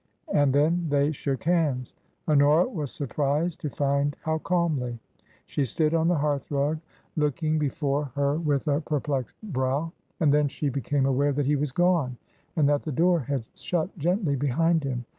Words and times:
And 0.33 0.51
then 0.51 0.87
they 0.89 1.11
shook 1.11 1.43
hands— 1.43 1.93
Honora 2.27 2.67
was 2.67 2.89
surprised 2.89 3.61
to 3.61 3.69
find 3.69 4.17
how 4.23 4.39
calmly. 4.39 4.97
She 5.45 5.63
stood 5.63 5.93
on 5.93 6.07
the 6.07 6.15
hearthrug 6.17 6.79
look 7.15 7.37
328 7.37 7.37
TRANSITION. 7.37 7.53
ing 7.53 7.59
before 7.59 8.05
her 8.15 8.37
with 8.39 8.67
a 8.67 8.81
perplexed 8.81 9.35
brow. 9.43 9.91
And 10.19 10.33
then 10.33 10.47
she 10.47 10.69
became 10.69 11.05
aware 11.05 11.33
that 11.33 11.45
he 11.45 11.55
was 11.55 11.71
gone, 11.71 12.17
and 12.55 12.67
that 12.67 12.81
the 12.81 12.91
door 12.91 13.19
had 13.19 13.43
shut 13.53 13.95
gently 13.99 14.35
behind 14.35 14.83
him. 14.83 15.05